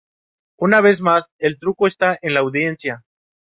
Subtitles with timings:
[0.57, 3.03] Una vez más, el truco está en la audiencia.